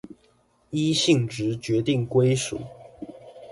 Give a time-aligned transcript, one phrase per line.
[0.71, 2.57] 依性質決定歸屬